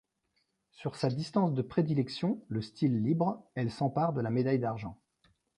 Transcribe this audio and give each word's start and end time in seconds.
Sur 0.71 0.95
sa 0.95 1.09
distance 1.11 1.53
de 1.53 1.61
prédilection, 1.61 2.41
le 2.47 2.63
style 2.63 3.03
libre, 3.03 3.45
elle 3.53 3.69
s'empare 3.69 4.13
de 4.13 4.21
la 4.21 4.31
médaille 4.31 4.57
d'argent. 4.57 4.97